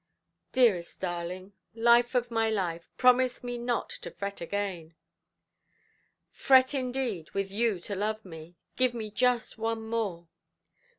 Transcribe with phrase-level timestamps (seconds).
[0.51, 4.95] "Dearest darling, life of my life, promise me not to fret again".
[6.31, 8.55] "Fret, indeed, with you to love me!
[8.75, 10.27] Give me just one more".